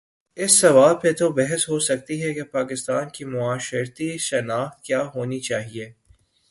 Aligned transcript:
اس 0.37 0.51
سوال 0.51 0.95
پر 1.01 1.11
تو 1.11 1.29
بحث 1.31 1.69
ہو 1.69 1.79
سکتی 1.79 2.21
ہے 2.23 2.33
کہ 2.33 2.43
پاکستان 2.43 3.09
کی 3.09 3.25
معاشرتی 3.25 4.17
شناخت 4.17 4.81
کیا 4.83 5.01
ہو 5.15 5.25
نی 5.25 5.39
چاہیے۔ 5.39 5.85